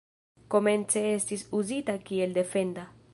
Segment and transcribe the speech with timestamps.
[0.53, 2.89] Komence estis uzita kiel defenda.